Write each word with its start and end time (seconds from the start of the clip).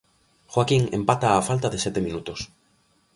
Joaquín 0.53 0.83
empata 0.99 1.35
á 1.37 1.39
falta 1.49 1.67
de 1.73 1.81
sete 1.85 1.99
minutos. 2.07 2.39